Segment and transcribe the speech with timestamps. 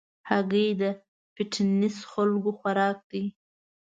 [0.29, 0.83] هګۍ د
[1.33, 3.23] فټنس خلکو خوراک دی.